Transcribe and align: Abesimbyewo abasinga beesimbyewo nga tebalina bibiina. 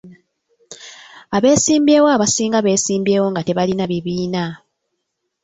Abesimbyewo 1.35 2.07
abasinga 2.15 2.59
beesimbyewo 2.65 3.27
nga 3.31 3.41
tebalina 3.47 3.83
bibiina. 3.91 4.43